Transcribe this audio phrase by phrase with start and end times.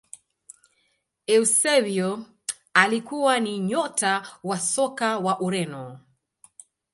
[1.27, 2.25] eusebio
[2.73, 5.99] alikuwa ni nyota wa soka wa ureno